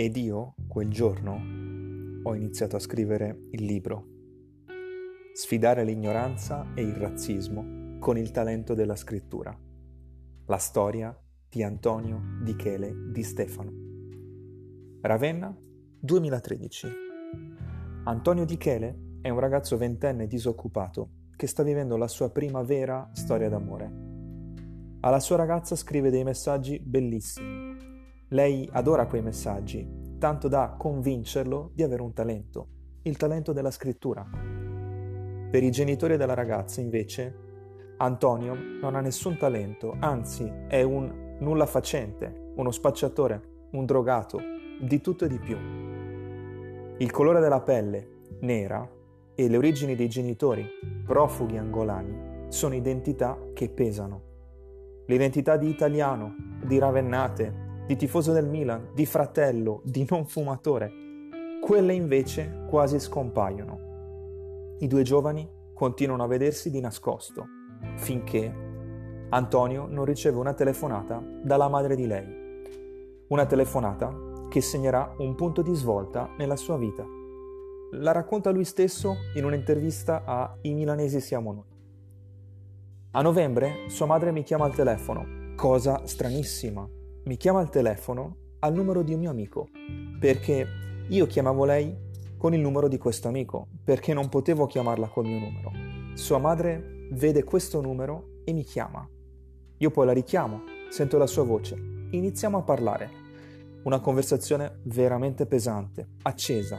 [0.00, 1.32] Ed io, quel giorno,
[2.22, 4.06] ho iniziato a scrivere il libro.
[5.34, 9.54] Sfidare l'ignoranza e il razzismo con il talento della scrittura.
[10.46, 11.14] La storia
[11.50, 13.72] di Antonio Di Chele Di Stefano.
[15.02, 15.54] Ravenna,
[16.00, 16.88] 2013.
[18.04, 23.06] Antonio Di Chele è un ragazzo ventenne disoccupato che sta vivendo la sua prima vera
[23.12, 23.92] storia d'amore.
[25.00, 27.89] Alla sua ragazza scrive dei messaggi bellissimi
[28.32, 32.68] lei adora quei messaggi, tanto da convincerlo di avere un talento,
[33.02, 34.24] il talento della scrittura.
[35.50, 37.48] Per i genitori della ragazza, invece,
[37.96, 44.38] Antonio non ha nessun talento, anzi è un nulla facente, uno spacciatore, un drogato,
[44.80, 45.56] di tutto e di più.
[46.98, 48.88] Il colore della pelle, nera,
[49.34, 50.64] e le origini dei genitori,
[51.04, 54.22] profughi angolani, sono identità che pesano.
[55.06, 60.92] L'identità di italiano, di ravennate, di tifoso del Milan, di fratello, di non fumatore.
[61.60, 64.76] Quelle invece quasi scompaiono.
[64.78, 67.46] I due giovani continuano a vedersi di nascosto,
[67.96, 68.54] finché
[69.30, 72.62] Antonio non riceve una telefonata dalla madre di lei.
[73.26, 74.16] Una telefonata
[74.48, 77.04] che segnerà un punto di svolta nella sua vita.
[77.94, 81.76] La racconta lui stesso in un'intervista a I milanesi siamo noi.
[83.10, 86.88] A novembre sua madre mi chiama al telefono, cosa stranissima,
[87.24, 89.68] mi chiama al telefono al numero di un mio amico,
[90.18, 90.66] perché
[91.08, 91.94] io chiamavo lei
[92.36, 95.72] con il numero di questo amico, perché non potevo chiamarla col mio numero.
[96.14, 99.06] Sua madre vede questo numero e mi chiama.
[99.76, 101.76] Io poi la richiamo, sento la sua voce,
[102.10, 103.10] iniziamo a parlare.
[103.82, 106.78] Una conversazione veramente pesante, accesa.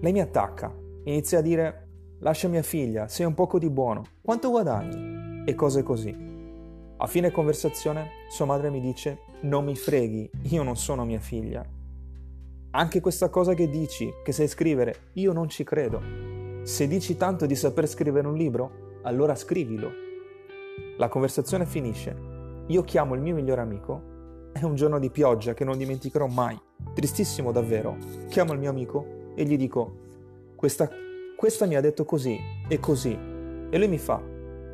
[0.00, 0.74] Lei mi attacca,
[1.04, 1.88] inizia a dire
[2.20, 5.44] lascia mia figlia, sei un poco di buono, quanto guadagni?
[5.44, 6.35] E cose così.
[6.98, 11.62] A fine conversazione sua madre mi dice non mi freghi, io non sono mia figlia.
[12.70, 16.00] Anche questa cosa che dici, che sai scrivere, io non ci credo.
[16.62, 19.90] Se dici tanto di saper scrivere un libro, allora scrivilo.
[20.96, 22.16] La conversazione finisce.
[22.68, 24.50] Io chiamo il mio migliore amico.
[24.52, 26.58] È un giorno di pioggia che non dimenticherò mai.
[26.94, 27.98] Tristissimo davvero.
[28.28, 29.98] Chiamo il mio amico e gli dico,
[30.56, 30.88] questa,
[31.36, 33.12] questa mi ha detto così e così.
[33.12, 34.18] E lui mi fa,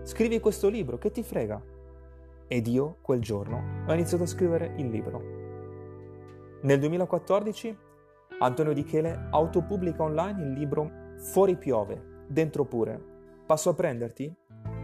[0.05, 1.72] scrivi questo libro, che ti frega?
[2.53, 5.23] Ed io, quel giorno, ho iniziato a scrivere il libro.
[6.61, 7.79] Nel 2014
[8.41, 13.03] Antonio Di Chele autopubblica online il libro Fuori piove, dentro pure.
[13.47, 14.31] Passo a prenderti?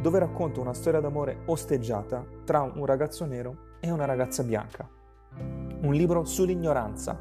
[0.01, 4.89] Dove racconto una storia d'amore osteggiata tra un ragazzo nero e una ragazza bianca.
[5.37, 7.21] Un libro sull'ignoranza,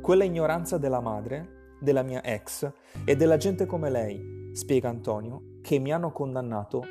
[0.00, 2.70] quella ignoranza della madre, della mia ex
[3.04, 6.84] e della gente come lei, spiega Antonio, che mi hanno condannato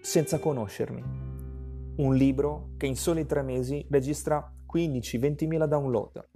[0.00, 1.15] senza conoscermi.
[1.96, 6.28] Un libro che in soli tre mesi registra 15-20 mila download.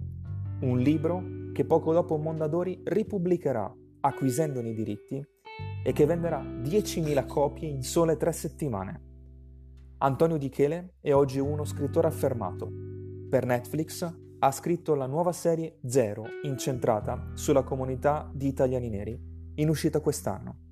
[0.61, 1.23] Un libro
[1.53, 5.23] che poco dopo Mondadori ripubblicherà, acquisendone i diritti,
[5.83, 9.01] e che venderà 10.000 copie in sole tre settimane.
[9.99, 12.67] Antonio Di Chele è oggi uno scrittore affermato.
[13.29, 19.15] Per Netflix ha scritto la nuova serie Zero, incentrata sulla comunità di italiani neri,
[19.55, 20.70] in uscita quest'anno.